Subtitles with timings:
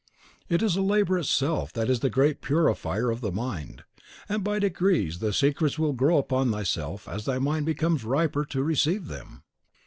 [0.49, 3.83] It is labour itself that is the great purifier of the mind;
[4.27, 8.63] and by degrees the secrets will grow upon thyself as thy mind becomes riper to
[8.63, 9.43] receive them."